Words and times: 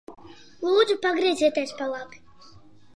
Lūdzu 0.69 0.97
pagriezieties 1.05 1.77
pa 1.83 1.93
labi. 1.95 2.25